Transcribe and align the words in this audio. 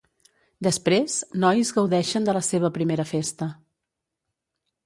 Després, 0.67 1.17
nois 1.43 1.71
gaudeixen 1.77 2.25
de 2.31 2.37
la 2.39 2.43
seva 2.49 2.73
primera 2.79 3.09
festa. 3.13 3.51